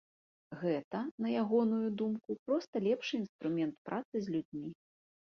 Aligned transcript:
Гэта, 0.61 1.01
на 1.25 1.35
ягоную 1.43 1.87
думку, 2.03 2.39
проста 2.49 2.85
лепшы 2.91 3.13
інструмент 3.23 3.75
працы 3.91 4.15
з 4.27 4.39
людзьмі. 4.39 4.79